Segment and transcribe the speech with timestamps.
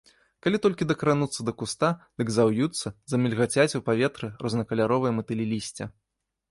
[0.45, 1.91] Калі толькі дакрануцца да куста,
[2.21, 5.85] дык заўюцца, замільгацяць у паветры рознакаляровыя матылі лісця.